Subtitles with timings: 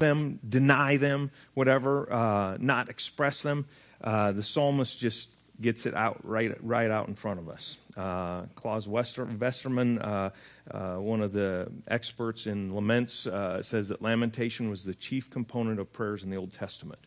[0.00, 3.66] them, deny them, whatever, uh, not express them.
[4.02, 5.28] Uh, the psalmist just
[5.60, 7.76] gets it out right, right out in front of us.
[7.96, 10.30] Uh, Claus Wester, Westermann, uh,
[10.74, 15.78] uh, one of the experts in laments, uh, says that lamentation was the chief component
[15.78, 17.00] of prayers in the Old Testament.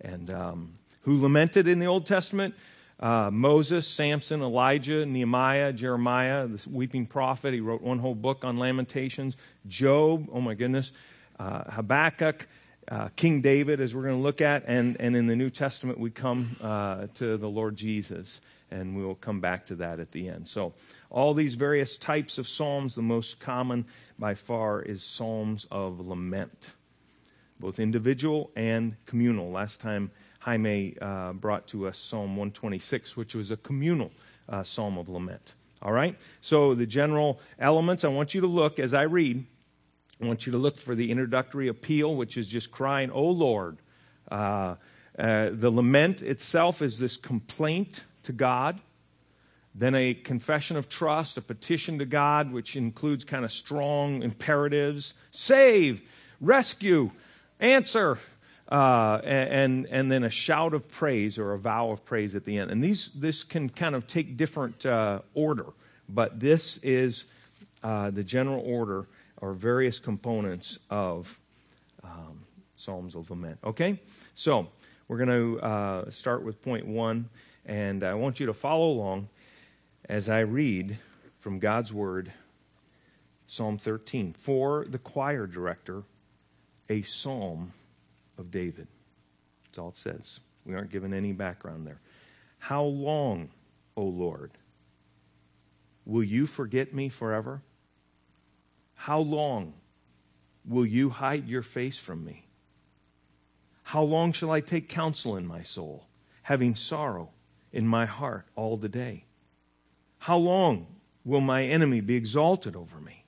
[0.00, 2.54] And um, who lamented in the Old Testament?
[3.00, 7.54] Uh, Moses, Samson, Elijah, Nehemiah, Jeremiah, the weeping prophet.
[7.54, 9.36] He wrote one whole book on lamentations.
[9.68, 10.90] Job, oh my goodness,
[11.38, 12.46] uh, Habakkuk,
[12.90, 14.64] uh, King David, as we're going to look at.
[14.66, 18.40] And, and in the New Testament, we come uh, to the Lord Jesus.
[18.70, 20.46] And we will come back to that at the end.
[20.46, 20.74] So,
[21.08, 23.86] all these various types of psalms, the most common
[24.18, 26.72] by far is psalms of lament,
[27.58, 29.50] both individual and communal.
[29.50, 34.10] Last time, Jaime uh, brought to us Psalm 126, which was a communal
[34.50, 35.54] uh, psalm of lament.
[35.80, 36.18] All right?
[36.42, 39.46] So, the general elements, I want you to look as I read.
[40.20, 43.78] I want you to look for the introductory appeal, which is just crying, Oh Lord.
[44.30, 44.74] Uh,
[45.18, 48.80] uh the lament itself is this complaint to God.
[49.74, 55.14] Then a confession of trust, a petition to God, which includes kind of strong imperatives
[55.30, 56.02] save,
[56.40, 57.12] rescue,
[57.60, 58.18] answer,
[58.70, 62.58] uh, and, and then a shout of praise or a vow of praise at the
[62.58, 62.70] end.
[62.70, 65.66] And these, this can kind of take different uh, order,
[66.08, 67.24] but this is
[67.82, 69.06] uh, the general order
[69.40, 71.38] or various components of
[72.04, 72.44] um,
[72.76, 73.58] Psalms of Lament.
[73.64, 74.00] Okay?
[74.34, 74.68] So
[75.06, 77.28] we're going to uh, start with point one,
[77.66, 79.28] and I want you to follow along
[80.08, 80.98] as I read
[81.40, 82.32] from God's Word,
[83.46, 84.34] Psalm 13.
[84.34, 86.02] For the choir director,
[86.88, 87.72] a psalm
[88.36, 88.88] of David.
[89.64, 90.40] That's all it says.
[90.64, 92.00] We aren't given any background there.
[92.58, 93.50] How long,
[93.96, 94.52] O Lord,
[96.04, 97.62] will you forget me forever?
[98.98, 99.72] How long
[100.66, 102.46] will you hide your face from me?
[103.82, 106.06] How long shall I take counsel in my soul,
[106.42, 107.30] having sorrow
[107.72, 109.24] in my heart all the day?
[110.18, 110.86] How long
[111.24, 113.24] will my enemy be exalted over me?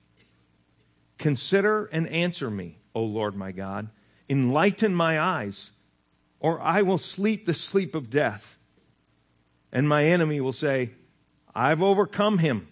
[1.16, 3.88] Consider and answer me, O Lord my God
[4.30, 5.72] Enlighten my eyes,
[6.38, 8.58] or I will sleep the sleep of death.
[9.72, 10.92] And my enemy will say,
[11.52, 12.68] I've overcome him,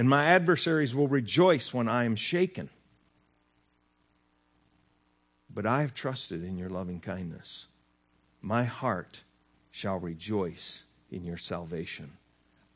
[0.00, 2.70] and my adversaries will rejoice when I am shaken.
[5.50, 7.66] But I have trusted in your loving kindness.
[8.40, 9.24] My heart
[9.70, 12.12] shall rejoice in your salvation.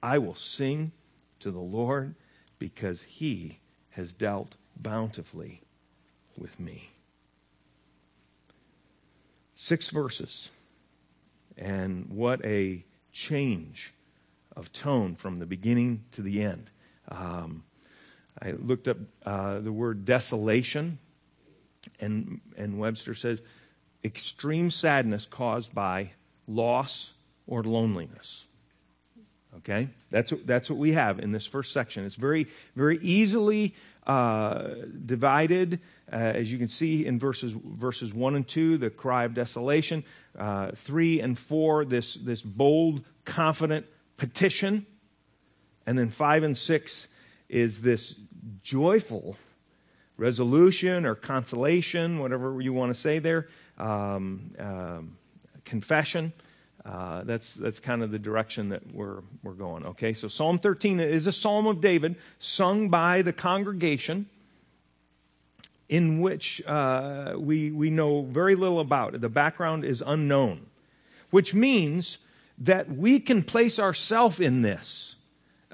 [0.02, 0.92] I will sing
[1.40, 2.14] to the Lord
[2.58, 3.58] because he
[3.92, 5.62] has dealt bountifully
[6.36, 6.90] with me.
[9.54, 10.50] Six verses.
[11.56, 13.94] And what a change
[14.54, 16.68] of tone from the beginning to the end.
[17.08, 17.64] Um,
[18.40, 20.98] I looked up uh, the word desolation,
[22.00, 23.42] and, and Webster says
[24.04, 26.10] extreme sadness caused by
[26.46, 27.12] loss
[27.46, 28.44] or loneliness.
[29.58, 29.88] Okay?
[30.10, 32.04] That's that's what we have in this first section.
[32.04, 33.74] It's very, very easily
[34.06, 34.74] uh,
[35.06, 35.80] divided,
[36.12, 40.04] uh, as you can see in verses, verses 1 and 2, the cry of desolation.
[40.38, 43.86] Uh, 3 and 4, this, this bold, confident
[44.16, 44.86] petition.
[45.86, 47.08] And then 5 and 6
[47.48, 48.14] is this
[48.62, 49.36] joyful
[50.16, 55.16] resolution or consolation, whatever you want to say there, um, um,
[55.64, 56.32] confession.
[56.84, 59.86] Uh, that's that's kind of the direction that we're we're going.
[59.86, 64.28] Okay, so Psalm 13 is a psalm of David sung by the congregation,
[65.88, 69.18] in which uh, we we know very little about.
[69.18, 70.66] The background is unknown,
[71.30, 72.18] which means
[72.58, 75.13] that we can place ourselves in this.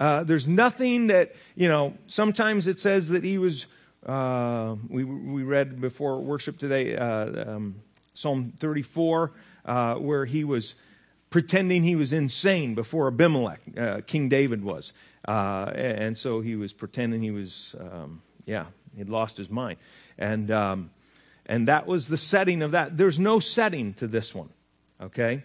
[0.00, 1.94] Uh, there's nothing that you know.
[2.09, 3.66] Sometimes it says that he was.
[4.05, 7.77] Uh, we we read before worship today uh, um,
[8.15, 9.33] Psalm 34,
[9.66, 10.75] uh, where he was
[11.31, 14.93] pretending he was insane before Abimelech, uh, King David was.
[15.27, 18.66] Uh, and so he was pretending he was, um, yeah,
[18.97, 19.78] he'd lost his mind.
[20.19, 20.91] And, um,
[21.47, 22.97] and that was the setting of that.
[22.97, 24.51] There's no setting to this one,
[25.01, 25.45] okay?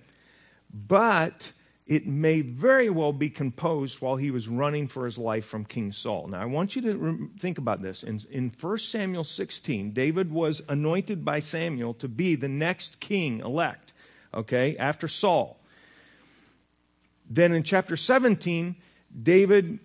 [0.73, 1.51] But
[1.87, 5.91] it may very well be composed while he was running for his life from King
[5.91, 6.27] Saul.
[6.27, 8.01] Now, I want you to think about this.
[8.01, 13.39] In, in 1 Samuel 16, David was anointed by Samuel to be the next king
[13.39, 13.93] elect,
[14.33, 15.59] okay, after Saul.
[17.29, 18.75] Then in chapter 17,
[19.21, 19.79] David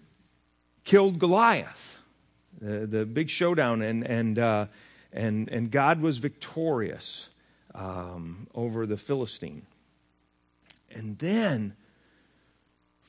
[0.85, 1.99] killed Goliath,
[2.59, 4.67] the, the big showdown, and, and, uh,
[5.13, 7.29] and, and God was victorious
[7.75, 9.67] um, over the Philistine.
[10.93, 11.77] And then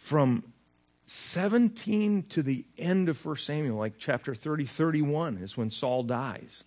[0.01, 0.43] from
[1.05, 6.63] 17 to the end of 1 Samuel, like chapter 30, 31, is when Saul dies.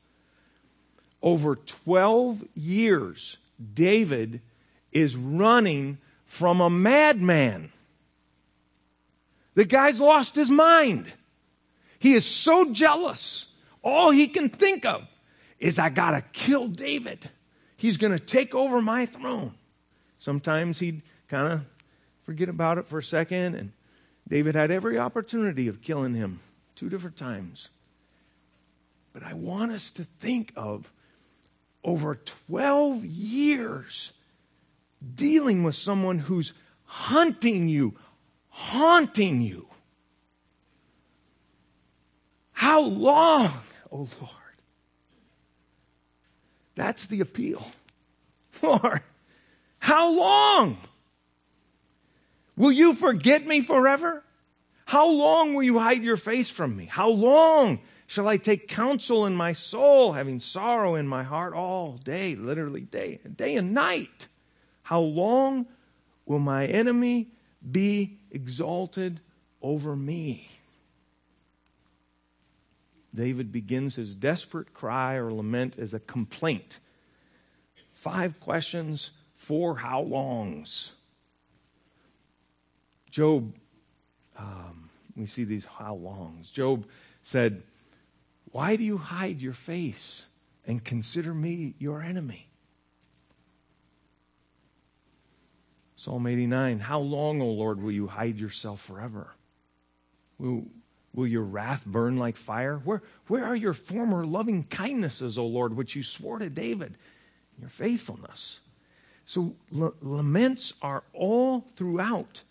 [1.25, 3.39] over 12 years,
[3.73, 4.43] David
[4.93, 5.97] is running
[6.27, 7.73] from a madman.
[9.55, 11.11] The guy's lost his mind.
[11.99, 13.47] He is so jealous.
[13.83, 15.09] All he can think of
[15.59, 17.31] is, I gotta kill David.
[17.79, 19.55] He's gonna take over my throne.
[20.19, 21.61] Sometimes he'd kind of
[22.25, 23.73] forget about it for a second, and
[24.29, 26.41] David had every opportunity of killing him
[26.75, 27.69] two different times.
[29.12, 30.91] But I want us to think of
[31.85, 32.17] over
[32.49, 34.12] 12 years
[35.15, 36.53] dealing with someone who's
[36.85, 37.94] hunting you,
[38.49, 39.69] haunting you.
[42.53, 43.53] How long,
[43.93, 44.31] oh Lord?
[46.75, 47.67] That's the appeal.
[48.62, 49.03] Lord,
[49.79, 50.79] how long?
[52.56, 54.23] Will you forget me forever?
[54.87, 56.87] How long will you hide your face from me?
[56.87, 61.93] How long shall I take counsel in my soul, having sorrow in my heart all
[61.97, 64.29] day, literally day, day and night?
[64.83, 65.67] How long
[66.27, 67.29] will my enemy
[67.71, 69.21] be exalted
[69.62, 70.51] over me?
[73.15, 76.79] David begins his desperate cry or lament as a complaint.
[77.93, 80.93] Five questions, four how longs.
[83.15, 83.55] Job,
[84.37, 86.51] um, we see these how longs.
[86.51, 86.85] Job
[87.23, 87.63] said,
[88.51, 90.27] Why do you hide your face
[90.67, 92.49] and consider me your enemy?
[95.95, 99.31] Psalm 89 How long, O Lord, will you hide yourself forever?
[100.39, 100.65] Will,
[101.13, 102.79] will your wrath burn like fire?
[102.79, 106.97] Where, where are your former loving kindnesses, O Lord, which you swore to David?
[107.61, 108.59] Your faithfulness.
[109.25, 112.43] So l- laments are all throughout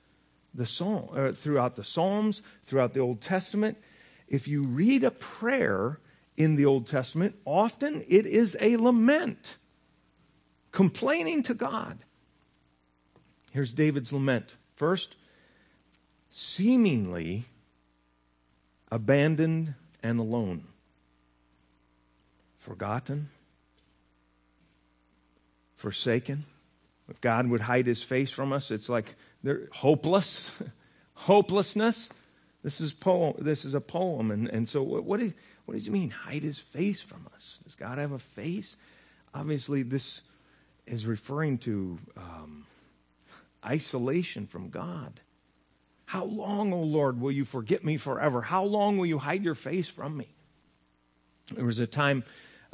[0.54, 3.78] the psalm, uh, throughout the Psalms, throughout the Old Testament.
[4.28, 6.00] If you read a prayer
[6.38, 9.58] in the Old Testament, often it is a lament,
[10.72, 12.00] complaining to God.
[13.52, 14.56] Here's David's lament.
[14.76, 15.16] First,
[16.30, 17.46] seemingly
[18.92, 20.66] abandoned and alone,
[22.60, 23.30] forgotten,
[25.76, 26.46] forsaken.
[27.10, 30.52] If God would hide his face from us, it's like they're hopeless,
[31.14, 32.10] hopelessness.
[32.64, 33.36] This is poem.
[33.40, 35.34] This is a poem, and and so what, what is
[35.66, 36.10] what does it mean?
[36.10, 37.60] Hide His face from us?
[37.64, 38.78] Does God have a face?
[39.34, 40.22] Obviously, this
[40.86, 42.66] is referring to um,
[43.66, 45.20] isolation from God.
[46.06, 48.42] How long, O oh Lord, will you forget me forever?
[48.42, 50.28] How long will you hide your face from me?
[51.52, 52.24] There was a time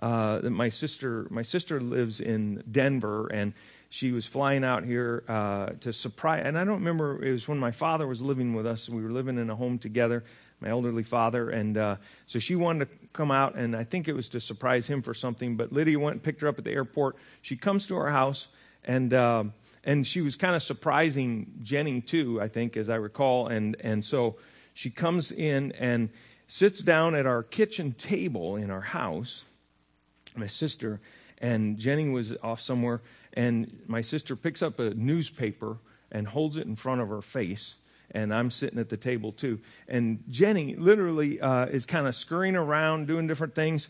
[0.02, 3.54] uh, that my sister, my sister lives in Denver, and
[3.90, 6.44] she was flying out here uh, to surprise.
[6.46, 8.88] And I don't remember, it was when my father was living with us.
[8.88, 10.24] We were living in a home together,
[10.62, 11.50] my elderly father.
[11.50, 11.96] And uh,
[12.28, 15.14] so she wanted to come out, and I think it was to surprise him for
[15.14, 15.58] something.
[15.58, 17.16] But Lydia went and picked her up at the airport.
[17.42, 18.48] She comes to our house,
[18.84, 19.14] and.
[19.14, 19.44] Uh,
[19.84, 23.48] and she was kind of surprising Jenny too, I think, as I recall.
[23.48, 24.38] And and so
[24.74, 26.10] she comes in and
[26.48, 29.46] sits down at our kitchen table in our house.
[30.36, 31.00] My sister
[31.38, 33.02] and Jenny was off somewhere,
[33.34, 35.78] and my sister picks up a newspaper
[36.12, 37.76] and holds it in front of her face
[38.12, 39.60] and I'm sitting at the table too.
[39.88, 43.88] And Jenny literally uh, is kind of scurrying around, doing different things.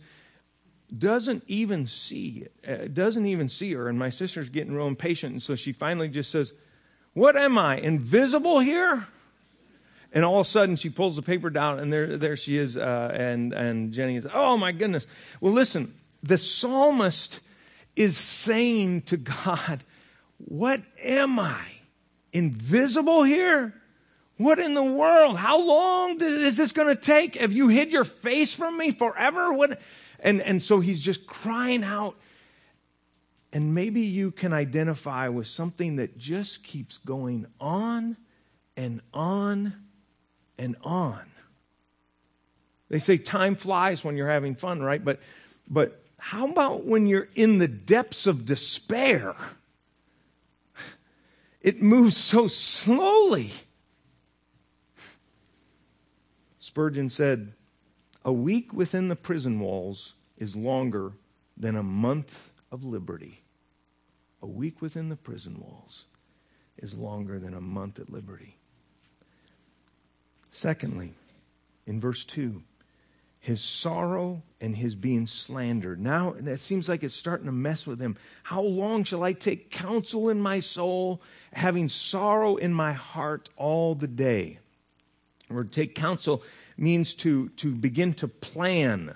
[0.96, 2.70] Doesn't even see it.
[2.82, 3.88] Uh, doesn't even see her.
[3.88, 6.52] And my sister's getting real impatient, and so she finally just says,
[7.14, 9.08] "What am I invisible here?"
[10.12, 12.76] And all of a sudden, she pulls the paper down, and there, there she is.
[12.76, 15.06] Uh, and and Jenny is, "Oh my goodness!"
[15.40, 15.94] Well, listen,
[16.24, 17.40] the psalmist
[18.00, 19.84] is saying to God,
[20.38, 21.60] What am I?
[22.32, 23.76] Invisible here?
[24.38, 25.38] What in the world?
[25.38, 27.36] How long is this going to take?
[27.36, 29.52] Have you hid your face from me forever?
[29.52, 29.82] What?
[30.22, 32.16] And, and so he's just crying out.
[33.52, 38.16] And maybe you can identify with something that just keeps going on
[38.78, 39.74] and on
[40.58, 41.20] and on.
[42.88, 45.04] They say time flies when you're having fun, right?
[45.04, 45.20] But,
[45.68, 49.36] but how about when you're in the depths of despair?
[51.62, 53.52] It moves so slowly.
[56.60, 57.54] Spurgeon said,
[58.24, 61.14] A week within the prison walls is longer
[61.58, 63.42] than a month of liberty.
[64.42, 66.06] A week within the prison walls
[66.78, 68.56] is longer than a month at liberty.
[70.50, 71.14] Secondly,
[71.86, 72.62] in verse 2,
[73.40, 76.00] his sorrow and his being slandered.
[76.00, 78.18] Now it seems like it's starting to mess with him.
[78.44, 81.22] How long shall I take counsel in my soul,
[81.54, 84.60] having sorrow in my heart all the day?
[85.50, 86.44] Or take counsel
[86.78, 89.16] means to, to begin to plan,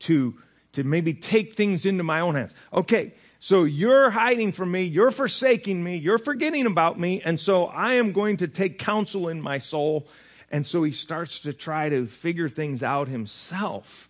[0.00, 0.34] to,
[0.72, 2.54] to maybe take things into my own hands.
[2.72, 7.66] Okay, so you're hiding from me, you're forsaking me, you're forgetting about me, and so
[7.66, 10.06] I am going to take counsel in my soul.
[10.50, 14.08] And so he starts to try to figure things out himself.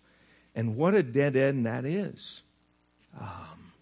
[0.55, 2.43] And what a dead end that is.
[3.19, 3.73] Um,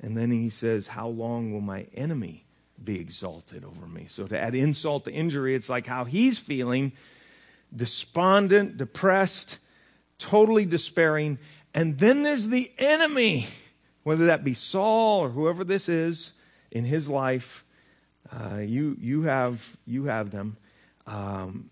[0.00, 2.46] and then he says, How long will my enemy
[2.82, 4.06] be exalted over me?
[4.08, 6.92] So to add insult to injury, it's like how he's feeling
[7.74, 9.58] despondent, depressed,
[10.18, 11.38] totally despairing.
[11.74, 13.48] And then there's the enemy,
[14.02, 16.32] whether that be Saul or whoever this is
[16.70, 17.64] in his life.
[18.30, 20.56] Uh, you, you, have, you have them.
[21.06, 21.70] Um,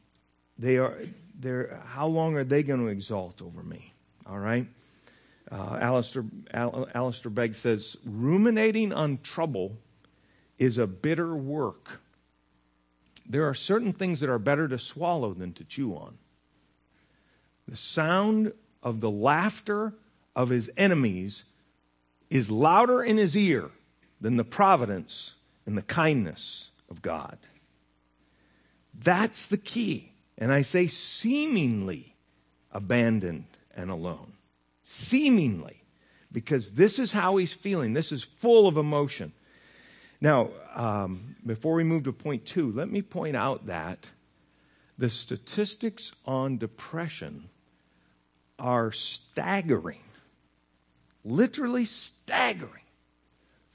[0.59, 0.99] they are,
[1.39, 3.93] they're, how long are they going to exalt over me?
[4.27, 4.67] All right?
[5.51, 9.77] Uh, Alistair, Al, Alistair Begg says, ruminating on trouble
[10.59, 12.01] is a bitter work.
[13.29, 16.19] There are certain things that are better to swallow than to chew on.
[17.67, 19.95] The sound of the laughter
[20.37, 21.45] of his enemies
[22.31, 23.71] is louder in his ear
[24.21, 25.35] than the providence
[25.67, 27.39] and the kindness of God.
[29.03, 30.13] That's the key.
[30.39, 32.17] And I say seemingly
[32.71, 33.47] abandoned
[33.77, 34.35] and alone.
[34.83, 35.83] Seemingly.
[36.33, 37.93] Because this is how he's feeling.
[37.93, 39.33] This is full of emotion.
[40.21, 44.11] Now, um, before we move to point two, let me point out that
[44.99, 47.49] the statistics on depression
[48.59, 50.01] are staggering.
[51.25, 52.83] Literally staggering.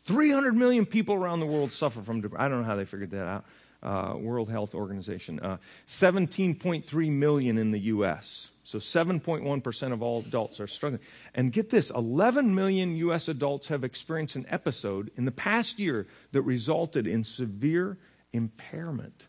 [0.04, 2.46] 300 million people around the world suffer from depression.
[2.46, 3.46] I don't know how they figured that out
[3.82, 5.40] uh, World Health Organization.
[5.40, 5.58] Uh,
[5.88, 8.50] 17.3 million in the U.S.
[8.64, 11.02] So 7.1% of all adults are struggling.
[11.34, 13.28] And get this 11 million U.S.
[13.28, 17.98] adults have experienced an episode in the past year that resulted in severe
[18.32, 19.28] impairment.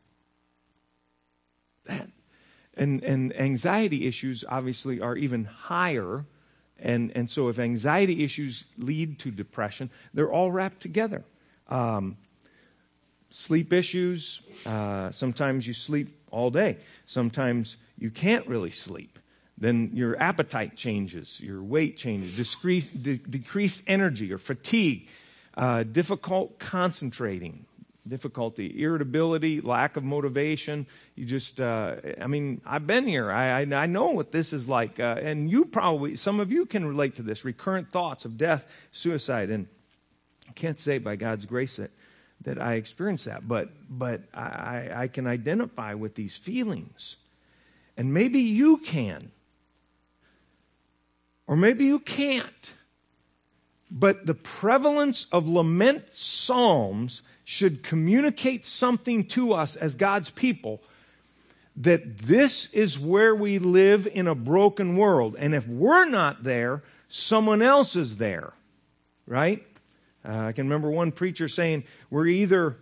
[1.87, 2.11] That.
[2.75, 6.25] And, and anxiety issues obviously are even higher.
[6.79, 11.25] And, and so if anxiety issues lead to depression, they're all wrapped together.
[11.69, 12.17] Um,
[13.31, 14.43] sleep issues.
[14.67, 16.79] Uh, sometimes you sleep all day.
[17.07, 19.19] Sometimes you can't really sleep.
[19.59, 25.09] Then your appetite changes, your weight changes, decreased, de- decreased energy or fatigue,
[25.57, 27.67] uh, difficult concentrating,
[28.09, 30.87] difficulty, irritability, lack of motivation.
[31.15, 33.31] You just, uh, I mean, I've been here.
[33.31, 34.99] I, I, I know what this is like.
[34.99, 38.65] Uh, and you probably, some of you can relate to this recurrent thoughts of death,
[38.93, 39.51] suicide.
[39.51, 39.67] And
[40.49, 41.91] I can't say by God's grace that
[42.43, 47.17] that I experience that, but but I, I can identify with these feelings.
[47.97, 49.31] And maybe you can.
[51.47, 52.73] Or maybe you can't.
[53.91, 60.83] But the prevalence of lament psalms should communicate something to us as God's people
[61.77, 65.35] that this is where we live in a broken world.
[65.39, 68.53] And if we're not there, someone else is there.
[69.27, 69.67] Right?
[70.25, 72.77] Uh, I can remember one preacher saying, We're either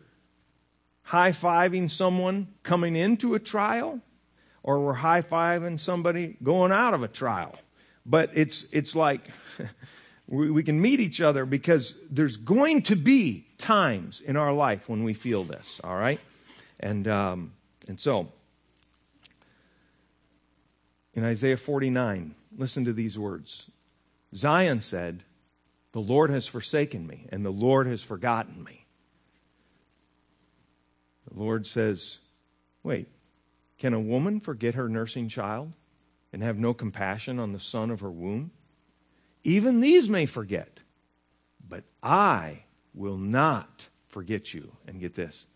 [1.02, 4.00] high fiving someone coming into a trial,
[4.62, 7.54] or we're high fiving somebody going out of a trial.
[8.04, 9.30] But it's, it's like
[10.26, 14.88] we, we can meet each other because there's going to be times in our life
[14.88, 16.20] when we feel this, all right?
[16.80, 17.52] And, um,
[17.86, 18.32] and so,
[21.14, 23.70] in Isaiah 49, listen to these words
[24.34, 25.24] Zion said,
[25.98, 28.86] the Lord has forsaken me, and the Lord has forgotten me.
[31.28, 32.18] The Lord says,
[32.84, 33.08] Wait,
[33.78, 35.72] can a woman forget her nursing child
[36.32, 38.52] and have no compassion on the son of her womb?
[39.42, 40.78] Even these may forget,
[41.68, 42.62] but I
[42.94, 44.70] will not forget you.
[44.86, 45.46] And get this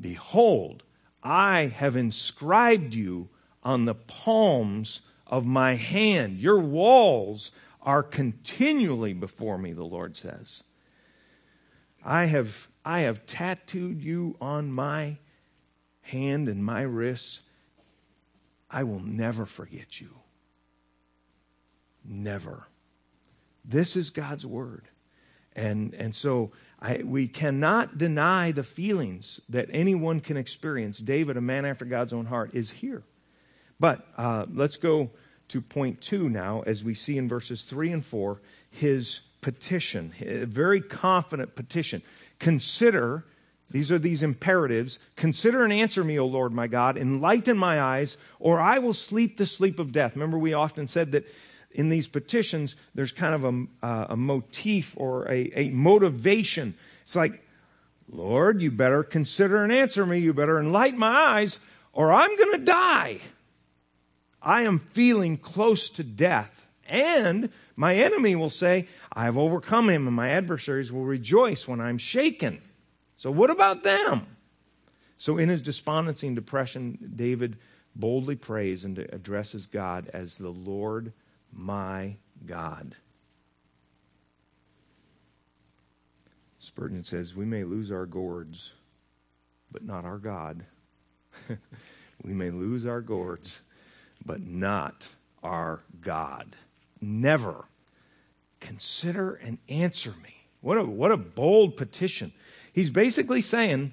[0.00, 0.84] Behold,
[1.20, 3.28] I have inscribed you
[3.64, 6.38] on the palms of my hand.
[6.38, 7.50] Your walls
[7.82, 10.62] are continually before me, the Lord says.
[12.04, 15.18] I have, I have tattooed you on my
[16.02, 17.40] hand and my wrists.
[18.70, 20.10] I will never forget you.
[22.04, 22.68] Never.
[23.64, 24.88] This is God's word.
[25.54, 30.98] And, and so I, we cannot deny the feelings that anyone can experience.
[30.98, 33.02] David, a man after God's own heart, is here.
[33.78, 35.10] But uh, let's go
[35.50, 38.40] to point two now, as we see in verses three and four,
[38.70, 42.02] his petition, a very confident petition.
[42.38, 43.24] Consider,
[43.70, 48.16] these are these imperatives, consider and answer me, O Lord my God, enlighten my eyes,
[48.38, 50.14] or I will sleep the sleep of death.
[50.14, 51.26] Remember, we often said that
[51.72, 56.74] in these petitions, there's kind of a, uh, a motif or a, a motivation.
[57.04, 57.44] It's like,
[58.08, 60.18] Lord, you better consider and answer me.
[60.18, 61.58] You better enlighten my eyes,
[61.92, 63.20] or I'm going to die.
[64.42, 70.06] I am feeling close to death, and My enemy will say, I have overcome him,
[70.06, 72.60] and my adversaries will rejoice when I'm shaken.
[73.16, 74.26] So, what about them?
[75.16, 77.56] So, in his despondency and depression, David
[77.96, 81.14] boldly prays and addresses God as the Lord
[81.54, 82.16] my
[82.46, 82.96] God.
[86.58, 88.72] Spurgeon says, We may lose our gourds,
[89.72, 90.66] but not our God.
[92.22, 93.62] we may lose our gourds,
[94.30, 95.08] but not
[95.42, 96.54] our God.
[97.00, 97.64] Never
[98.60, 100.46] consider and answer me.
[100.60, 102.32] What a, what a bold petition.
[102.72, 103.92] He's basically saying,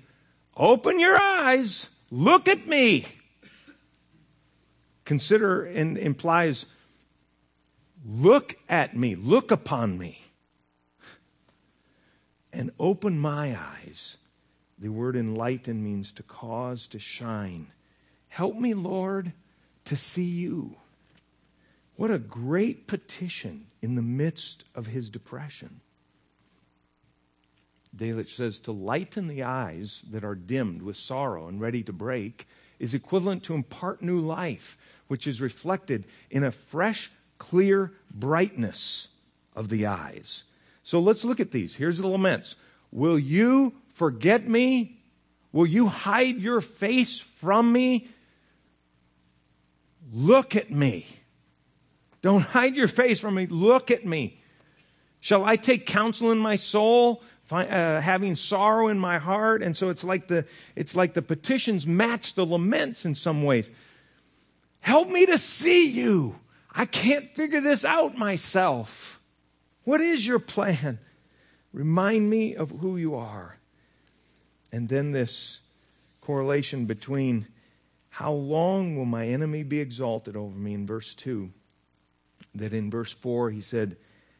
[0.55, 3.07] Open your eyes, look at me.
[5.05, 6.67] Consider and implies,
[8.05, 10.21] Look at me, look upon me,
[12.53, 14.17] and open my eyes.
[14.77, 17.71] The word enlighten means to cause to shine.
[18.27, 19.33] Help me, Lord,
[19.87, 20.75] to see you.
[21.95, 25.81] What a great petition in the midst of his depression.
[27.95, 32.47] Delitzsch says to lighten the eyes that are dimmed with sorrow and ready to break
[32.79, 34.77] is equivalent to impart new life,
[35.07, 39.07] which is reflected in a fresh, clear brightness
[39.55, 40.43] of the eyes.
[40.83, 41.75] So let's look at these.
[41.75, 42.55] Here's the laments.
[42.91, 44.99] Will you forget me?
[45.51, 48.09] Will you hide your face from me?
[50.11, 51.05] Look at me.
[52.21, 53.45] Don't hide your face from me.
[53.47, 54.41] Look at me.
[55.19, 59.61] Shall I take counsel in my soul, uh, having sorrow in my heart?
[59.61, 60.45] And so it's like the
[60.75, 63.71] it's like the petitions match the laments in some ways.
[64.79, 66.39] Help me to see you.
[66.71, 69.19] I can't figure this out myself.
[69.83, 70.99] What is your plan?
[71.73, 73.57] Remind me of who you are.
[74.71, 75.59] And then this
[76.21, 77.47] correlation between
[78.17, 81.51] how long will my enemy be exalted over me in verse 2
[82.55, 83.95] that in verse 4 he said,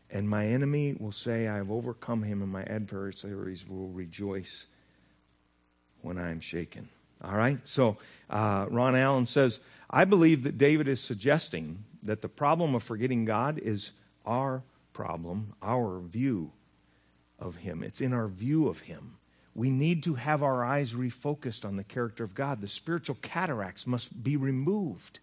[0.09, 4.65] And my enemy will say, I have overcome him, and my adversaries will rejoice
[6.01, 6.89] when I am shaken.
[7.23, 7.59] All right?
[7.65, 7.97] So
[8.31, 9.59] uh, Ron Allen says,
[9.91, 13.91] I believe that David is suggesting that the problem of forgetting God is
[14.25, 16.51] our problem, our view
[17.37, 17.83] of him.
[17.83, 19.17] It's in our view of him.
[19.57, 22.61] We need to have our eyes refocused on the character of God.
[22.61, 25.19] The spiritual cataracts must be removed.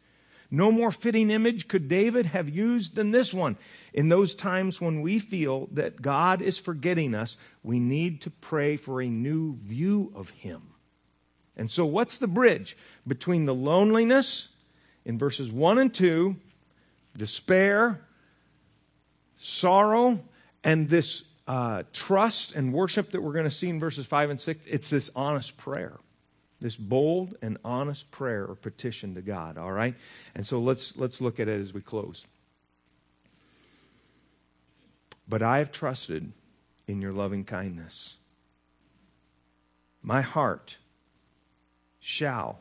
[0.50, 3.56] No more fitting image could David have used than this one.
[3.92, 8.76] In those times when we feel that God is forgetting us, we need to pray
[8.76, 10.62] for a new view of Him.
[11.56, 14.48] And so, what's the bridge between the loneliness
[15.04, 16.34] in verses 1 and 2,
[17.16, 18.00] despair,
[19.36, 20.24] sorrow,
[20.64, 24.40] and this uh, trust and worship that we're going to see in verses 5 and
[24.40, 24.64] 6?
[24.68, 25.98] It's this honest prayer
[26.64, 29.94] this bold and honest prayer or petition to God, all right?
[30.34, 32.26] And so let's let's look at it as we close.
[35.28, 36.32] But I have trusted
[36.86, 38.16] in your loving kindness.
[40.02, 40.78] My heart
[42.00, 42.60] shall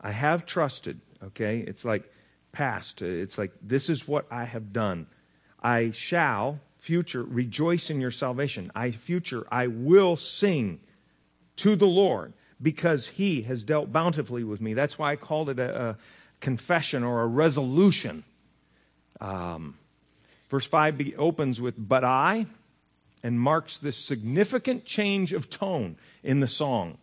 [0.00, 1.58] I have trusted, okay?
[1.58, 2.10] It's like
[2.52, 3.02] past.
[3.02, 5.06] It's like this is what I have done.
[5.62, 8.72] I shall future rejoice in your salvation.
[8.74, 10.80] I future I will sing
[11.56, 14.74] to the Lord because he has dealt bountifully with me.
[14.74, 15.96] That's why I called it a, a
[16.40, 18.24] confession or a resolution.
[19.20, 19.76] Um,
[20.48, 22.46] verse 5 be, opens with, But I,
[23.22, 26.98] and marks this significant change of tone in the song.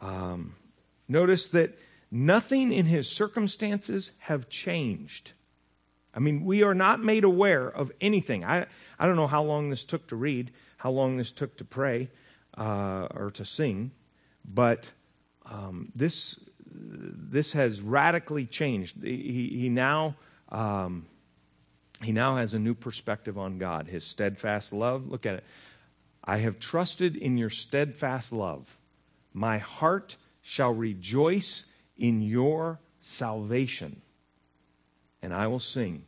[0.00, 0.54] Um,
[1.08, 1.78] notice that
[2.10, 5.32] nothing in his circumstances have changed.
[6.18, 8.44] I mean, we are not made aware of anything.
[8.44, 8.66] I,
[8.98, 12.10] I don't know how long this took to read, how long this took to pray
[12.56, 13.92] uh, or to sing.
[14.44, 14.90] But
[15.46, 18.96] um, this this has radically changed.
[19.00, 20.16] He, he now
[20.48, 21.06] um,
[22.02, 23.86] he now has a new perspective on God.
[23.86, 25.06] His steadfast love.
[25.06, 25.44] Look at it.
[26.24, 28.76] I have trusted in your steadfast love.
[29.32, 34.02] My heart shall rejoice in your salvation,
[35.22, 36.06] and I will sing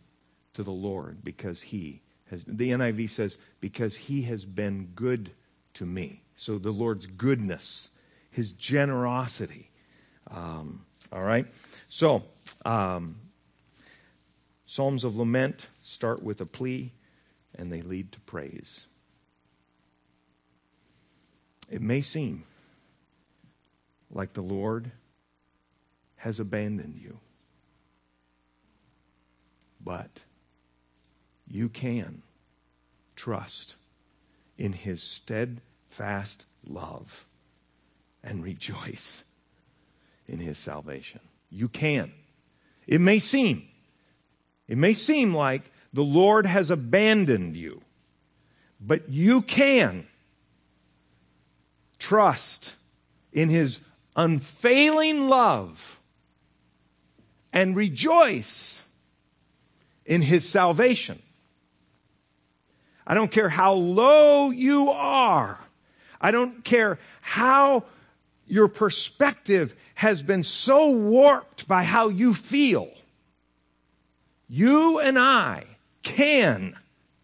[0.61, 2.45] to the Lord because he has.
[2.45, 5.33] The NIV says because he has been good
[5.75, 6.23] to me.
[6.37, 7.89] So the Lord's goodness
[8.31, 9.71] his generosity.
[10.31, 11.47] Um, all right?
[11.89, 12.25] So,
[12.65, 13.17] um,
[14.67, 16.93] Psalms of Lament start with a plea
[17.57, 18.87] and they lead to praise.
[21.69, 22.45] It may seem
[24.11, 24.93] like the Lord
[26.17, 27.19] has abandoned you,
[29.83, 30.11] but
[31.51, 32.23] you can
[33.17, 33.75] trust
[34.57, 37.27] in his steadfast love
[38.23, 39.25] and rejoice
[40.29, 41.21] in his salvation.
[41.51, 42.13] You can.
[42.87, 43.67] It may seem,
[44.69, 47.83] it may seem like the Lord has abandoned you.
[48.81, 50.07] But you can
[51.99, 52.77] trust
[53.33, 53.81] in his
[54.17, 56.01] unfailing love
[57.53, 58.83] and rejoice
[60.07, 61.21] in his salvation.
[63.11, 65.59] I don't care how low you are.
[66.21, 67.83] I don't care how
[68.47, 72.89] your perspective has been so warped by how you feel.
[74.49, 75.65] You and I
[76.05, 76.77] can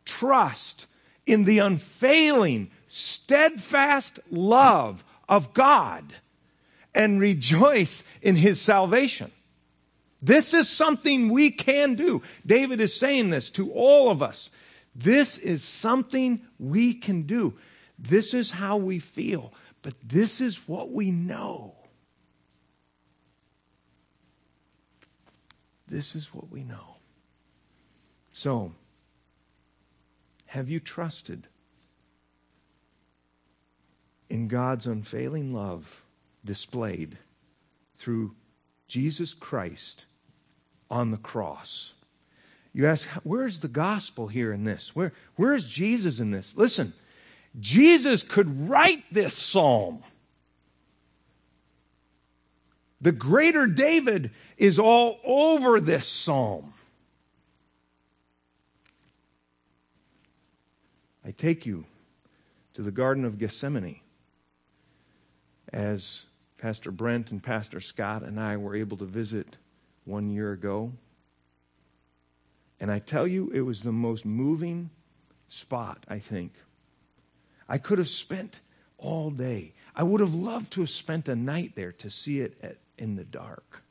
[0.04, 0.88] trust
[1.24, 6.14] in the unfailing, steadfast love of God
[6.96, 9.30] and rejoice in his salvation.
[10.20, 12.22] This is something we can do.
[12.44, 14.50] David is saying this to all of us.
[14.98, 17.58] This is something we can do.
[17.98, 21.74] This is how we feel, but this is what we know.
[25.86, 26.96] This is what we know.
[28.32, 28.72] So,
[30.46, 31.46] have you trusted
[34.30, 36.02] in God's unfailing love
[36.42, 37.18] displayed
[37.98, 38.34] through
[38.88, 40.06] Jesus Christ
[40.90, 41.92] on the cross?
[42.76, 44.94] You ask, where's the gospel here in this?
[44.94, 46.54] Where, where's Jesus in this?
[46.58, 46.92] Listen,
[47.58, 50.02] Jesus could write this psalm.
[53.00, 56.74] The greater David is all over this psalm.
[61.24, 61.86] I take you
[62.74, 64.00] to the Garden of Gethsemane
[65.72, 66.24] as
[66.58, 69.56] Pastor Brent and Pastor Scott and I were able to visit
[70.04, 70.92] one year ago.
[72.80, 74.90] And I tell you, it was the most moving
[75.48, 76.52] spot, I think.
[77.68, 78.60] I could have spent
[78.98, 79.72] all day.
[79.94, 83.16] I would have loved to have spent a night there to see it at, in
[83.16, 83.82] the dark.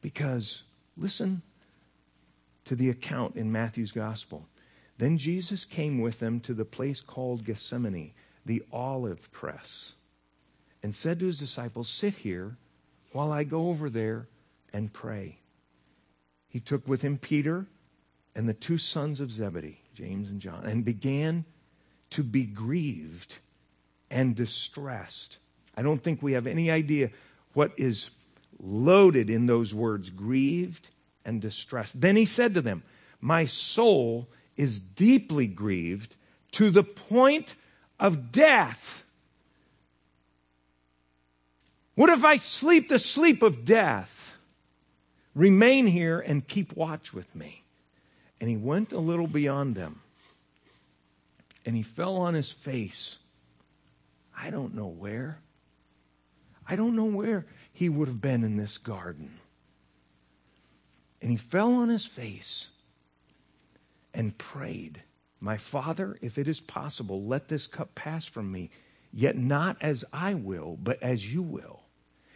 [0.00, 0.62] Because,
[0.96, 1.42] listen
[2.64, 4.46] to the account in Matthew's Gospel.
[4.98, 8.12] Then Jesus came with them to the place called Gethsemane,
[8.44, 9.94] the olive press,
[10.82, 12.56] and said to his disciples, Sit here
[13.12, 14.28] while I go over there
[14.72, 15.38] and pray.
[16.48, 17.66] He took with him Peter
[18.34, 21.44] and the two sons of Zebedee, James and John, and began
[22.10, 23.36] to be grieved
[24.10, 25.38] and distressed.
[25.76, 27.10] I don't think we have any idea
[27.52, 28.10] what is
[28.58, 30.88] loaded in those words grieved
[31.24, 32.00] and distressed.
[32.00, 32.82] Then he said to them,
[33.20, 36.16] My soul is deeply grieved
[36.52, 37.54] to the point
[38.00, 39.04] of death.
[41.94, 44.27] What if I sleep the sleep of death?
[45.38, 47.62] Remain here and keep watch with me.
[48.40, 50.00] And he went a little beyond them.
[51.64, 53.18] And he fell on his face.
[54.36, 55.38] I don't know where.
[56.68, 59.38] I don't know where he would have been in this garden.
[61.22, 62.70] And he fell on his face
[64.12, 65.04] and prayed,
[65.38, 68.70] My Father, if it is possible, let this cup pass from me,
[69.12, 71.82] yet not as I will, but as you will.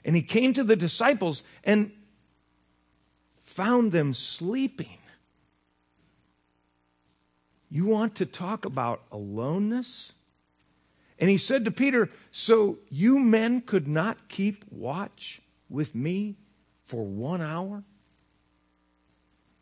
[0.04, 1.90] And he came to the disciples and
[3.52, 4.98] found them sleeping.
[7.68, 10.12] You want to talk about aloneness?
[11.18, 16.36] And he said to Peter, So you men could not keep watch with me
[16.84, 17.84] for one hour?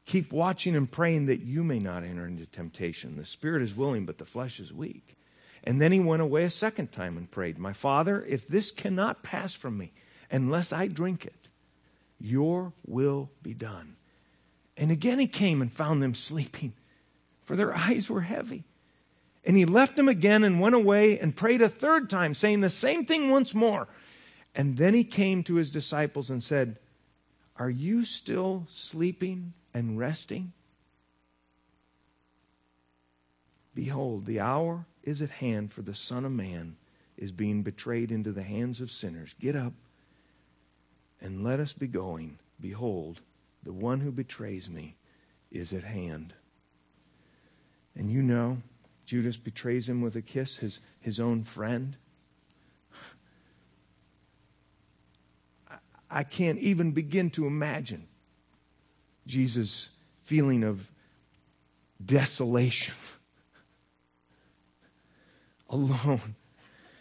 [0.07, 3.16] Keep watching and praying that you may not enter into temptation.
[3.16, 5.16] The spirit is willing, but the flesh is weak.
[5.62, 9.22] And then he went away a second time and prayed, My Father, if this cannot
[9.22, 9.92] pass from me
[10.31, 11.39] unless I drink it,
[12.20, 13.96] your will be done.
[14.76, 16.74] And again he came and found them sleeping,
[17.44, 18.64] for their eyes were heavy.
[19.44, 22.70] And he left them again and went away and prayed a third time, saying the
[22.70, 23.88] same thing once more.
[24.54, 26.78] And then he came to his disciples and said,
[27.56, 30.52] Are you still sleeping and resting?
[33.74, 36.76] Behold, the hour is at hand for the Son of Man
[37.16, 39.35] is being betrayed into the hands of sinners.
[39.40, 39.72] Get up
[41.20, 42.38] and let us be going.
[42.61, 43.20] Behold,
[43.62, 44.96] the one who betrays me
[45.50, 46.35] is at hand.
[47.94, 48.59] And you know,
[49.04, 51.96] Judas betrays him with a kiss, his, his own friend.
[56.11, 58.09] I can't even begin to imagine
[59.26, 59.88] Jesus'
[60.22, 60.90] feeling of
[62.04, 62.94] desolation,
[65.68, 66.35] alone,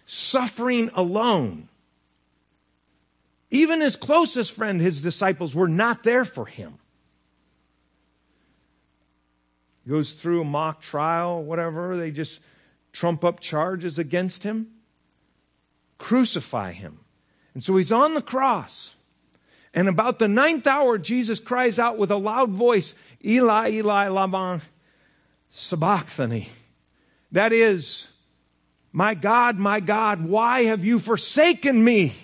[0.06, 1.70] suffering alone.
[3.52, 6.78] Even his closest friend, his disciples, were not there for him.
[9.84, 12.40] He goes through a mock trial, whatever, they just
[12.92, 14.68] trump up charges against him,
[15.98, 17.00] crucify him.
[17.54, 18.96] And so he's on the cross.
[19.74, 24.62] And about the ninth hour, Jesus cries out with a loud voice, Eli, Eli, lama
[25.52, 26.50] sabachthani.
[27.32, 28.08] That is,
[28.92, 32.16] my God, my God, why have you forsaken me?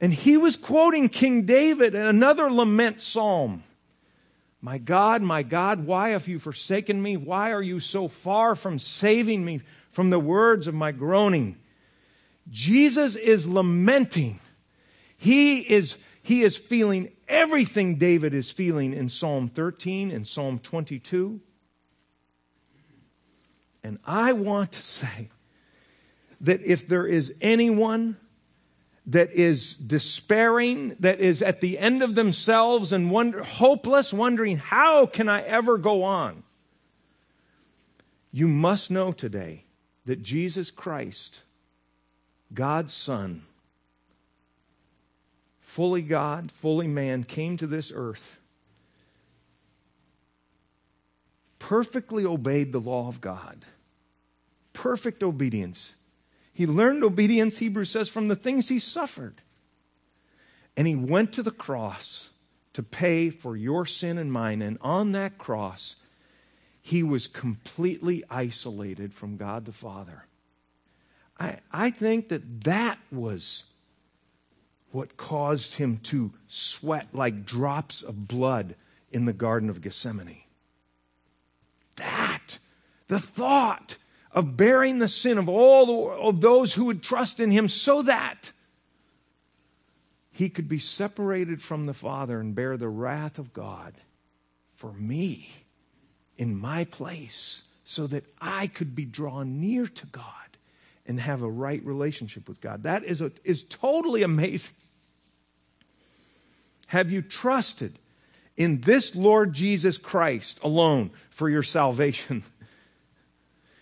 [0.00, 3.62] And he was quoting King David in another lament psalm.
[4.60, 7.16] My God, my God, why have you forsaken me?
[7.16, 11.56] Why are you so far from saving me from the words of my groaning?
[12.50, 14.40] Jesus is lamenting.
[15.16, 21.40] He is, he is feeling everything David is feeling in Psalm 13 and Psalm 22.
[23.82, 25.30] And I want to say
[26.40, 28.16] that if there is anyone
[29.06, 35.06] that is despairing, that is at the end of themselves and wonder, hopeless, wondering, how
[35.06, 36.42] can I ever go on?
[38.32, 39.64] You must know today
[40.06, 41.42] that Jesus Christ,
[42.52, 43.42] God's Son,
[45.60, 48.40] fully God, fully man, came to this earth,
[51.60, 53.64] perfectly obeyed the law of God,
[54.72, 55.94] perfect obedience
[56.56, 59.42] he learned obedience, Hebrews says, from the things he suffered.
[60.74, 62.30] And he went to the cross
[62.72, 64.62] to pay for your sin and mine.
[64.62, 65.96] And on that cross,
[66.80, 70.24] he was completely isolated from God the Father.
[71.38, 73.64] I, I think that that was
[74.92, 78.76] what caused him to sweat like drops of blood
[79.10, 80.40] in the Garden of Gethsemane.
[81.96, 82.56] That,
[83.08, 83.98] the thought
[84.36, 88.02] of bearing the sin of all the, of those who would trust in him so
[88.02, 88.52] that
[90.30, 93.94] he could be separated from the Father and bear the wrath of God
[94.74, 95.48] for me
[96.36, 100.24] in my place so that I could be drawn near to God
[101.06, 102.82] and have a right relationship with God.
[102.82, 104.74] That is, a, is totally amazing.
[106.88, 107.98] Have you trusted
[108.54, 112.44] in this Lord Jesus Christ alone for your salvation?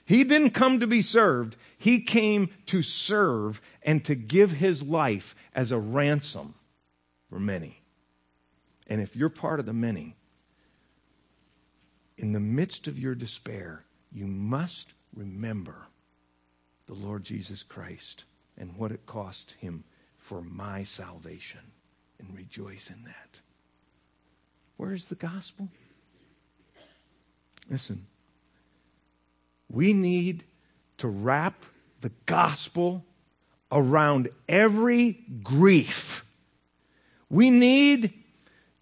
[0.05, 1.57] He didn't come to be served.
[1.79, 6.55] He came to serve and to give his life as a ransom
[7.31, 7.81] for many.
[8.87, 10.17] And if you're part of the many,
[12.19, 15.89] in the midst of your despair, you must remember
[16.87, 18.25] the Lord Jesus Christ
[18.57, 19.85] and what it cost him
[20.19, 21.61] for my salvation
[22.19, 23.41] and rejoice in that.
[24.77, 25.69] Where's the gospel?
[27.71, 28.07] Listen,
[29.75, 30.45] we need
[30.99, 31.65] to wrap
[32.01, 33.05] the gospel
[33.73, 36.25] around every grief.
[37.29, 38.13] We need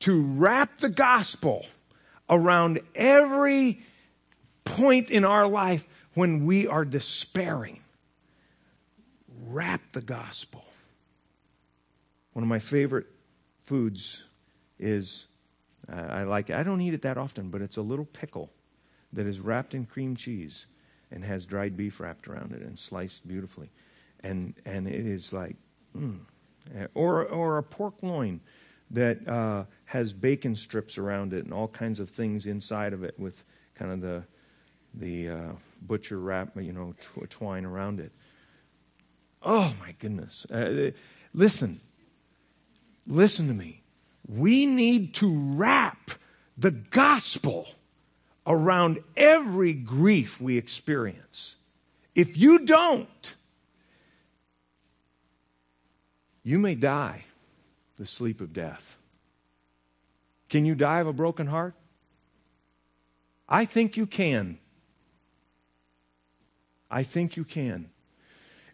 [0.00, 1.64] to wrap the gospel
[2.28, 3.83] around every
[4.64, 7.81] point in our life when we are despairing.
[9.46, 10.64] Wrap the gospel.
[12.35, 13.07] One of my favorite
[13.64, 14.22] foods
[14.78, 15.26] is
[15.90, 18.50] uh, I like I don't eat it that often, but it's a little pickle
[19.12, 20.66] that is wrapped in cream cheese
[21.12, 23.70] and has dried beef wrapped around it and sliced beautifully.
[24.20, 25.57] And, and it is like,
[25.96, 26.20] mm.
[26.94, 28.40] Or, or a pork loin
[28.90, 33.18] that uh, has bacon strips around it and all kinds of things inside of it
[33.18, 33.42] with
[33.75, 34.22] kind of the,
[34.94, 38.12] the uh, butcher wrap, you know, tw- twine around it.
[39.42, 40.46] Oh my goodness.
[40.51, 40.92] Uh,
[41.35, 41.81] listen,
[43.07, 43.83] listen to me.
[44.29, 46.12] We need to wrap
[46.57, 47.66] the gospel
[48.46, 51.57] around every grief we experience.
[52.14, 53.35] If you don't,
[56.42, 57.24] you may die
[57.96, 58.96] the sleep of death.
[60.48, 61.74] Can you die of a broken heart?
[63.48, 64.59] I think you can.
[66.90, 67.90] I think you can.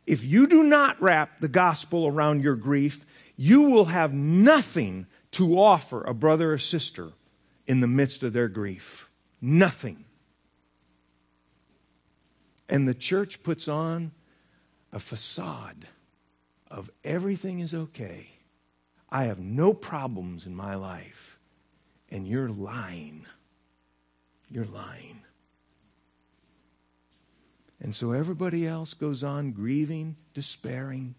[0.07, 3.05] If you do not wrap the gospel around your grief,
[3.37, 7.11] you will have nothing to offer a brother or sister
[7.67, 9.08] in the midst of their grief.
[9.41, 10.05] Nothing.
[12.69, 14.13] And the church puts on
[14.93, 15.87] a facade
[16.71, 18.29] of everything is okay.
[19.11, 21.39] I have no problems in my life.
[22.11, 23.27] And you're lying.
[24.51, 25.21] You're lying.
[27.81, 31.15] And so everybody else goes on grieving, despairing,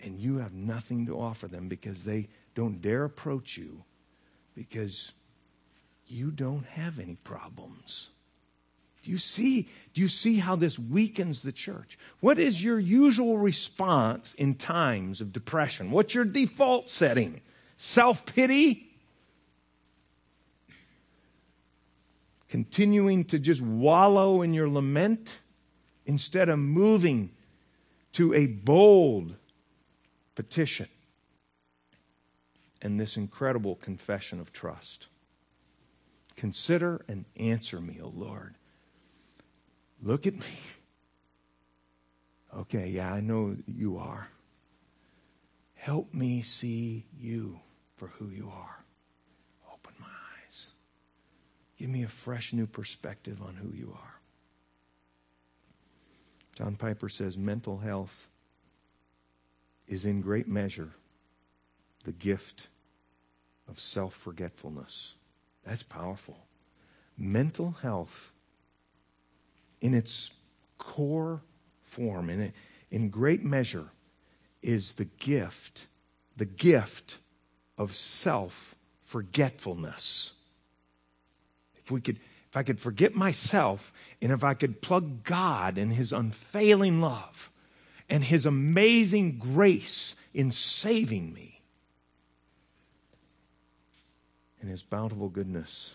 [0.00, 3.84] and you have nothing to offer them because they don't dare approach you
[4.54, 5.12] because
[6.06, 8.08] you don't have any problems.
[9.02, 9.68] Do you see?
[9.94, 11.98] Do you see how this weakens the church?
[12.20, 15.90] What is your usual response in times of depression?
[15.90, 17.40] What's your default setting?
[17.76, 18.88] Self pity?
[22.48, 25.30] Continuing to just wallow in your lament
[26.04, 27.30] instead of moving
[28.12, 29.34] to a bold
[30.34, 30.88] petition.
[32.82, 35.08] and this incredible confession of trust.
[36.36, 38.56] Consider and answer me, O Lord.
[40.02, 40.46] Look at me.
[42.54, 44.28] Okay, yeah, I know you are.
[45.74, 47.60] Help me see you
[47.96, 48.84] for who you are.
[49.72, 50.66] Open my eyes.
[51.78, 54.20] Give me a fresh new perspective on who you are.
[56.56, 58.28] John Piper says mental health
[59.86, 60.92] is in great measure
[62.04, 62.68] the gift
[63.68, 65.14] of self forgetfulness.
[65.66, 66.38] That's powerful.
[67.18, 68.32] Mental health,
[69.80, 70.30] in its
[70.78, 71.42] core
[71.82, 72.52] form, in,
[72.90, 73.88] in great measure,
[74.62, 75.88] is the gift,
[76.36, 77.18] the gift
[77.76, 80.32] of self forgetfulness.
[81.76, 85.92] If we could, if I could forget myself, and if I could plug God and
[85.92, 87.50] His unfailing love
[88.08, 91.55] and His amazing grace in saving me,
[94.60, 95.94] and His bountiful goodness.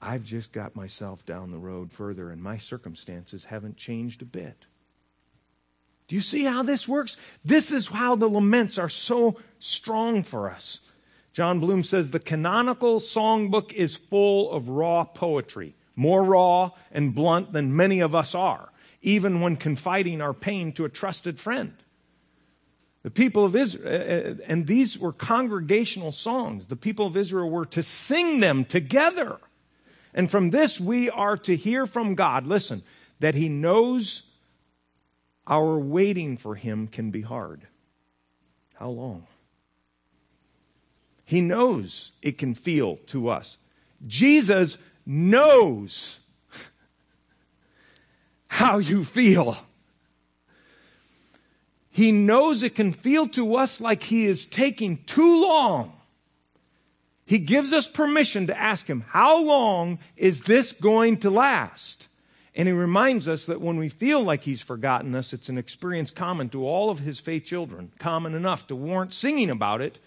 [0.00, 4.66] I've just got myself down the road further, and my circumstances haven't changed a bit.
[6.08, 7.16] Do you see how this works?
[7.44, 10.80] This is how the laments are so strong for us.
[11.32, 17.52] Jon Bloom says the canonical songbook is full of raw poetry, more raw and blunt
[17.52, 18.70] than many of us are,
[19.00, 21.74] even when confiding our pain to a trusted friend.
[23.02, 26.66] The people of Israel, uh, uh, and these were congregational songs.
[26.66, 29.38] The people of Israel were to sing them together.
[30.14, 32.82] And from this, we are to hear from God, listen,
[33.18, 34.22] that He knows
[35.46, 37.66] our waiting for Him can be hard.
[38.74, 39.26] How long?
[41.24, 43.56] He knows it can feel to us.
[44.06, 46.18] Jesus knows
[48.48, 49.56] how you feel.
[51.92, 55.92] He knows it can feel to us like He is taking too long.
[57.26, 62.08] He gives us permission to ask Him, How long is this going to last?
[62.54, 66.10] And He reminds us that when we feel like He's forgotten us, it's an experience
[66.10, 69.98] common to all of His faith children, common enough to warrant singing about it.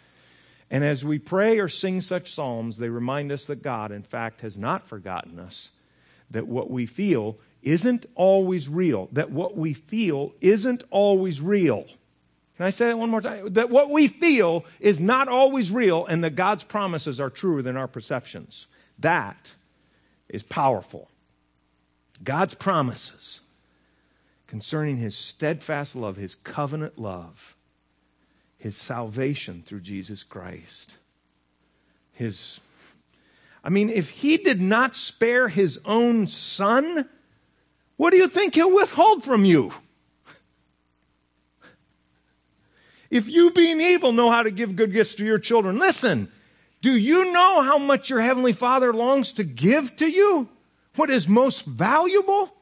[0.72, 4.42] And as we pray or sing such psalms, they remind us that God, in fact,
[4.42, 5.70] has not forgotten us,
[6.32, 11.86] that what we feel isn't always real, that what we feel isn't always real.
[12.56, 13.54] Can I say that one more time?
[13.54, 17.76] That what we feel is not always real and that God's promises are truer than
[17.76, 18.68] our perceptions.
[19.00, 19.52] That
[20.30, 21.10] is powerful.
[22.24, 23.42] God's promises
[24.48, 27.56] concerning his steadfast love, his covenant love,
[28.58, 30.96] his salvation through Jesus Christ,
[32.14, 32.62] his
[33.64, 37.10] I mean, if he did not spare his own son,
[37.98, 39.74] what do you think he'll withhold from you?
[43.10, 46.30] If you, being evil, know how to give good gifts to your children, listen,
[46.82, 50.50] do you know how much your Heavenly Father longs to give to you?
[50.96, 52.54] What is most valuable?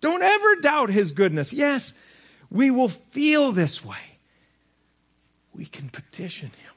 [0.00, 1.52] Don't ever doubt His goodness.
[1.52, 1.92] Yes,
[2.50, 4.18] we will feel this way.
[5.52, 6.74] We can petition Him,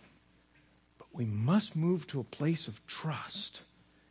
[0.97, 3.61] but we must move to a place of trust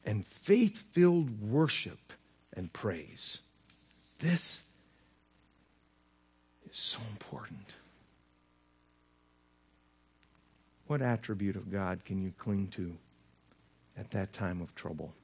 [0.04, 2.12] and faith filled worship
[2.58, 3.38] and praise.
[4.18, 4.62] This
[6.68, 7.74] is so important.
[10.88, 12.96] What attribute of God can you cling to
[13.96, 15.14] at that time of trouble?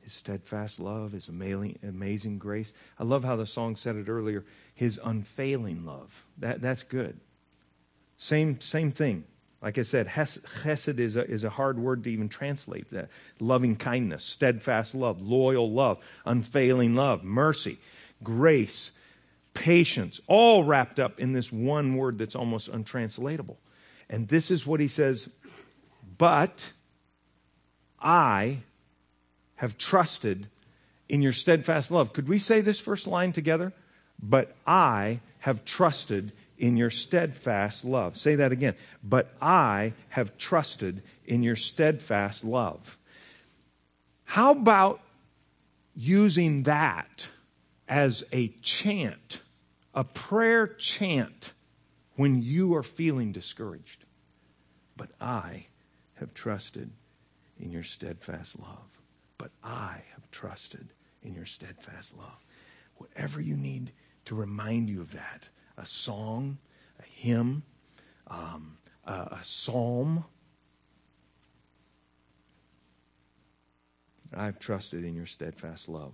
[0.00, 2.72] His steadfast love, His amazing grace.
[2.98, 4.44] I love how the song said it earlier.
[4.74, 6.24] His unfailing love.
[6.38, 7.20] That, that's good.
[8.16, 9.24] Same, same thing.
[9.62, 12.90] Like I said, chesed is a, is a hard word to even translate.
[12.90, 17.78] That loving kindness, steadfast love, loyal love, unfailing love, mercy,
[18.24, 18.90] grace,
[19.54, 23.58] patience, all wrapped up in this one word that's almost untranslatable.
[24.10, 25.28] And this is what he says,
[26.18, 26.72] but
[28.00, 28.58] I
[29.56, 30.48] have trusted
[31.08, 32.12] in your steadfast love.
[32.12, 33.72] Could we say this first line together?
[34.20, 38.16] But I have trusted in your steadfast love.
[38.16, 38.76] Say that again.
[39.02, 42.96] But I have trusted in your steadfast love.
[44.22, 45.00] How about
[45.96, 47.26] using that
[47.88, 49.40] as a chant,
[49.92, 51.52] a prayer chant,
[52.14, 54.04] when you are feeling discouraged?
[54.96, 55.66] But I
[56.14, 56.92] have trusted
[57.58, 59.00] in your steadfast love.
[59.36, 60.92] But I have trusted
[61.24, 62.46] in your steadfast love.
[62.98, 63.90] Whatever you need
[64.26, 65.48] to remind you of that
[65.82, 66.58] a song,
[67.00, 67.64] a hymn,
[68.28, 70.24] um, a, a psalm.
[74.34, 76.12] I've trusted in your steadfast love.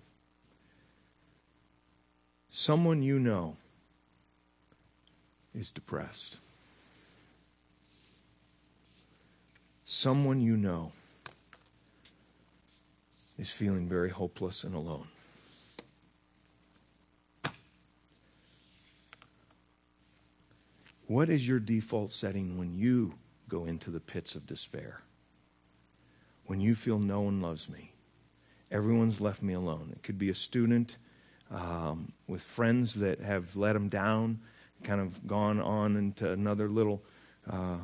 [2.50, 3.56] Someone you know
[5.54, 6.38] is depressed.
[9.84, 10.92] Someone you know
[13.38, 15.08] is feeling very hopeless and alone.
[21.08, 23.14] What is your default setting when you
[23.48, 25.00] go into the pits of despair?
[26.44, 27.92] When you feel no one loves me,
[28.70, 29.88] everyone's left me alone.
[29.96, 30.98] It could be a student
[31.50, 34.40] um, with friends that have let him down,
[34.84, 37.02] kind of gone on into another little
[37.50, 37.78] uh,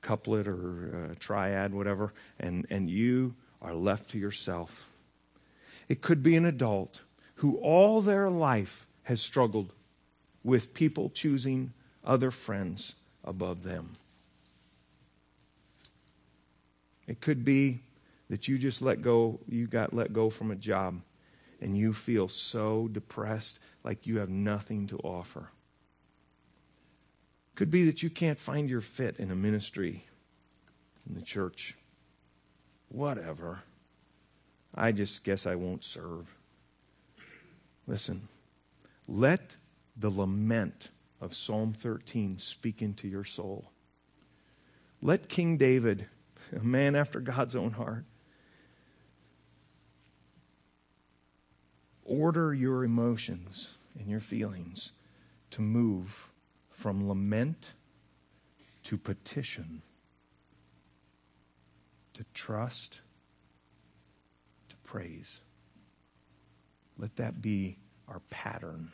[0.00, 4.88] couplet or uh, triad, whatever, and, and you are left to yourself.
[5.88, 7.00] It could be an adult
[7.36, 9.72] who all their life has struggled
[10.44, 11.72] with people choosing
[12.04, 12.94] other friends
[13.24, 13.92] above them.
[17.06, 17.80] It could be
[18.28, 21.00] that you just let go, you got let go from a job
[21.60, 25.50] and you feel so depressed like you have nothing to offer.
[27.54, 30.06] Could be that you can't find your fit in a ministry
[31.06, 31.76] in the church.
[32.88, 33.60] Whatever.
[34.74, 36.26] I just guess I won't serve.
[37.86, 38.28] Listen,
[39.08, 39.56] let
[39.96, 40.90] the lament
[41.20, 43.70] of Psalm 13 speak into your soul.
[45.02, 46.06] Let King David,
[46.54, 48.04] a man after God's own heart,
[52.04, 53.68] order your emotions
[53.98, 54.92] and your feelings
[55.50, 56.30] to move
[56.70, 57.74] from lament
[58.84, 59.82] to petition,
[62.14, 63.00] to trust,
[64.68, 65.42] to praise.
[66.98, 68.90] Let that be our pattern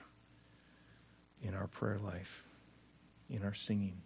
[1.43, 2.45] in our prayer life,
[3.31, 4.01] in our singing.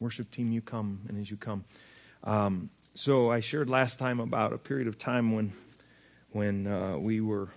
[0.00, 1.64] Worship team, you come, and as you come.
[2.24, 5.52] Um, so I shared last time about a period of time when,
[6.30, 7.48] when uh, we were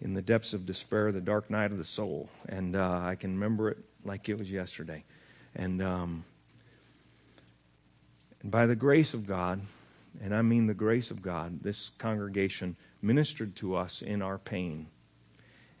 [0.00, 3.34] in the depths of despair, the dark night of the soul, and uh, I can
[3.34, 5.04] remember it like it was yesterday.
[5.54, 6.24] And um,
[8.42, 9.60] and by the grace of God,
[10.22, 14.86] and I mean the grace of God, this congregation ministered to us in our pain.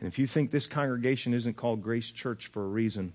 [0.00, 3.12] And if you think this congregation isn't called Grace Church for a reason,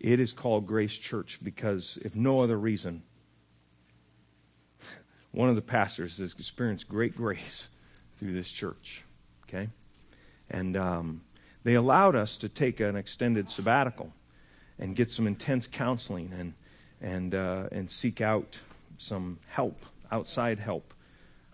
[0.00, 3.02] it is called Grace Church because, if no other reason,
[5.30, 7.68] one of the pastors has experienced great grace
[8.18, 9.04] through this church.
[9.48, 9.68] Okay?
[10.50, 11.22] And um,
[11.62, 14.12] they allowed us to take an extended sabbatical
[14.78, 16.54] and get some intense counseling and,
[17.00, 18.58] and, uh, and seek out
[18.98, 20.92] some help, outside help.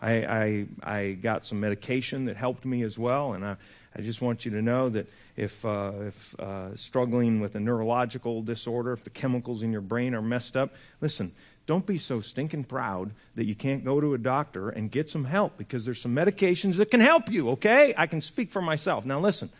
[0.00, 3.56] I, I, I got some medication that helped me as well, and I,
[3.96, 8.42] I just want you to know that if, uh, if uh, struggling with a neurological
[8.42, 11.32] disorder, if the chemicals in your brain are messed up, listen,
[11.66, 15.24] don't be so stinking proud that you can't go to a doctor and get some
[15.24, 17.94] help because there's some medications that can help you, okay?
[17.96, 19.04] I can speak for myself.
[19.04, 19.50] Now, listen,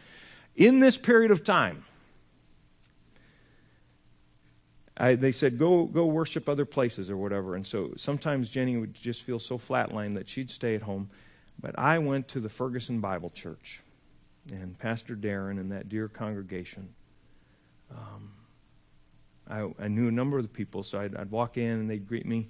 [0.57, 1.85] in this period of time,
[4.97, 8.95] I, they said go go worship other places or whatever, and so sometimes Jenny would
[8.95, 11.09] just feel so flatlined that she'd stay at home.
[11.61, 13.80] But I went to the Ferguson Bible Church,
[14.51, 16.88] and Pastor Darren and that dear congregation.
[17.90, 18.32] Um,
[19.49, 22.07] I, I, knew a number of the people, so I'd, I'd walk in and they'd
[22.07, 22.49] greet me.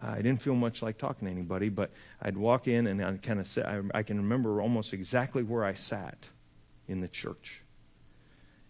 [0.00, 1.90] Uh, I didn't feel much like talking to anybody, but
[2.20, 3.64] I'd walk in and I'd kind of sit.
[3.64, 6.28] I, I can remember almost exactly where I sat
[6.88, 7.62] in the church.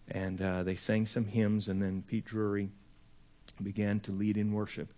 [0.09, 2.69] And uh, they sang some hymns, and then Pete Drury
[3.61, 4.89] began to lead in worship.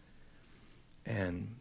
[1.06, 1.56] And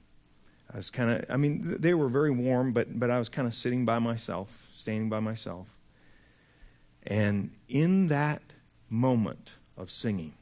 [0.73, 3.47] I was kind of, I mean, they were very warm, but, but I was kind
[3.47, 5.67] of sitting by myself, standing by myself.
[7.07, 8.43] And in that
[8.89, 10.35] moment of singing,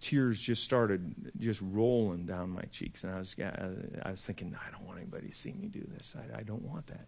[0.00, 3.34] tears just started just rolling down my cheeks, and I was
[4.02, 6.14] I was thinking, I don't want anybody to see me do this.
[6.14, 7.06] I, I don't want that.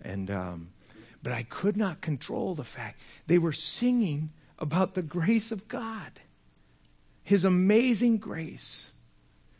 [0.00, 0.70] And um,
[1.22, 6.20] but I could not control the fact they were singing about the grace of God,
[7.22, 8.90] His amazing grace,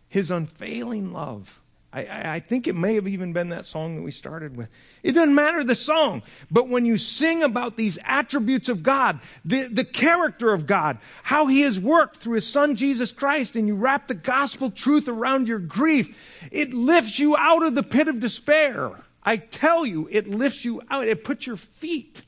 [0.09, 1.61] His unfailing love.
[1.93, 4.69] I, I, think it may have even been that song that we started with.
[5.03, 9.65] It doesn't matter the song, but when you sing about these attributes of God, the,
[9.65, 13.75] the character of God, how He has worked through His Son Jesus Christ, and you
[13.75, 16.17] wrap the gospel truth around your grief,
[16.53, 18.93] it lifts you out of the pit of despair.
[19.25, 21.09] I tell you, it lifts you out.
[21.09, 22.23] It puts your feet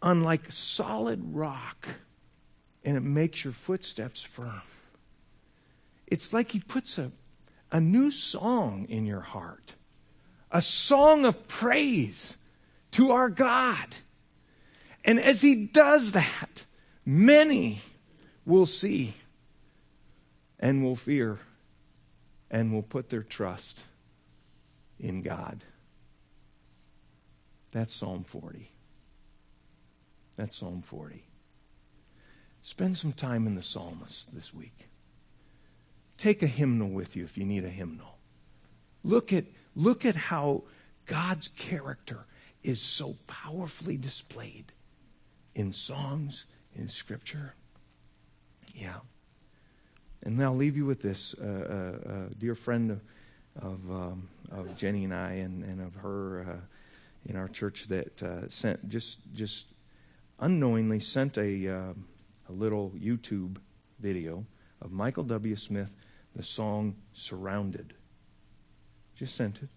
[0.00, 1.88] on like solid rock,
[2.84, 4.62] and it makes your footsteps firm.
[6.06, 7.10] It's like He puts a
[7.74, 9.74] a new song in your heart,
[10.52, 12.36] a song of praise
[12.92, 13.96] to our God.
[15.04, 16.66] And as He does that,
[17.04, 17.80] many
[18.46, 19.14] will see
[20.60, 21.40] and will fear
[22.48, 23.82] and will put their trust
[25.00, 25.64] in God.
[27.72, 28.70] That's Psalm 40.
[30.36, 31.24] That's Psalm 40.
[32.62, 34.86] Spend some time in the psalmist this week.
[36.16, 38.18] Take a hymnal with you if you need a hymnal.
[39.02, 39.44] Look at,
[39.74, 40.64] look at how
[41.06, 42.26] God's character
[42.62, 44.72] is so powerfully displayed
[45.54, 46.44] in songs,
[46.74, 47.54] in scripture.
[48.74, 49.00] Yeah.
[50.22, 51.34] And I'll leave you with this.
[51.34, 53.00] Uh, uh, uh, dear friend of,
[53.56, 56.66] of, um, of, Jenny and I and, and of her uh,
[57.26, 59.66] in our church that uh, sent, just, just
[60.40, 61.92] unknowingly sent a, uh,
[62.48, 63.58] a little YouTube
[64.00, 64.46] video
[64.80, 65.56] of Michael W.
[65.56, 65.90] Smith,
[66.34, 67.94] the song Surrounded.
[69.16, 69.68] Just sent it.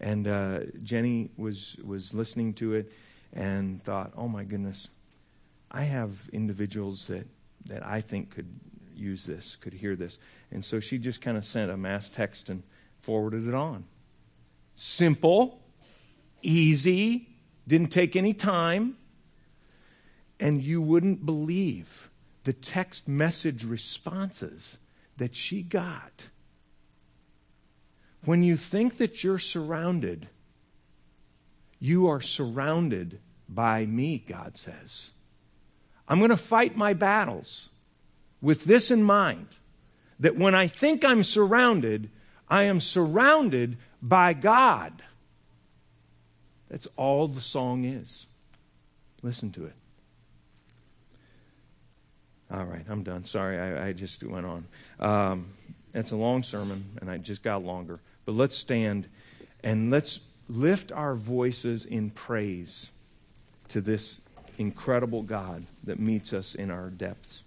[0.00, 2.92] And uh, Jenny was, was listening to it
[3.32, 4.88] and thought, oh my goodness,
[5.70, 7.26] I have individuals that,
[7.66, 8.48] that I think could
[8.94, 10.18] use this, could hear this.
[10.50, 12.62] And so she just kind of sent a mass text and
[13.00, 13.84] forwarded it on.
[14.74, 15.60] Simple,
[16.42, 17.28] easy,
[17.66, 18.96] didn't take any time.
[20.40, 22.10] And you wouldn't believe
[22.44, 24.78] the text message responses
[25.16, 26.28] that she got
[28.24, 30.28] when you think that you're surrounded,
[31.78, 33.18] you are surrounded
[33.48, 35.10] by me, God says.
[36.08, 37.68] I'm going to fight my battles
[38.40, 39.48] with this in mind
[40.20, 42.10] that when I think I'm surrounded,
[42.48, 45.02] I am surrounded by God.
[46.68, 48.26] That's all the song is.
[49.22, 49.74] Listen to it.
[52.52, 53.24] All right, I'm done.
[53.24, 54.66] Sorry, I, I just went on.
[55.00, 55.46] Um,
[55.94, 58.00] it's a long sermon, and I just got longer.
[58.26, 59.08] But let's stand
[59.64, 62.90] and let's lift our voices in praise
[63.68, 64.20] to this
[64.58, 67.42] incredible God that meets us in our depths.